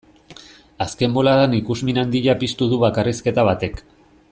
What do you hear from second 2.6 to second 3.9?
du bakarrizketa batek.